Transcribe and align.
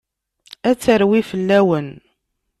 Ad 0.69 0.75
terwi 0.83 1.21
fell-awen. 1.29 1.89